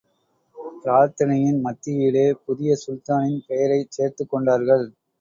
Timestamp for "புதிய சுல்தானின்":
2.45-3.39